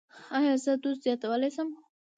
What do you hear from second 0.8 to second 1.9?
دوز زیاتولی شم؟